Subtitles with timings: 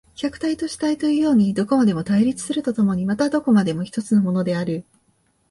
[0.15, 4.83] 客体と主体というようにどこまでも対立すると共にまたどこまでも一つのものである。